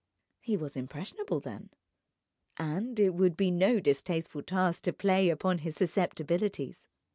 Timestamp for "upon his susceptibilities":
5.29-6.87